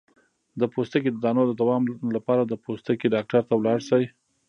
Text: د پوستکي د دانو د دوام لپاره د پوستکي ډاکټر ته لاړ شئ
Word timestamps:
د 0.59 0.63
پوستکي 0.73 1.09
د 1.11 1.17
دانو 1.25 1.43
د 1.47 1.53
دوام 1.61 1.83
لپاره 2.15 2.41
د 2.45 2.53
پوستکي 2.63 3.07
ډاکټر 3.15 3.41
ته 3.49 3.53
لاړ 3.65 3.79
شئ 3.89 4.03